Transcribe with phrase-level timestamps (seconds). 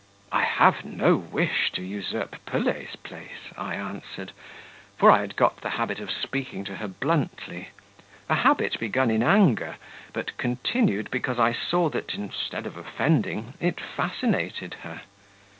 [0.31, 4.31] "I have no wish to usurp Pelet's place," I answered,
[4.97, 7.69] for I had got the habit of speaking to her bluntly
[8.27, 9.75] a habit begun in anger,
[10.11, 15.01] but continued because I saw that, instead of offending, it fascinated her.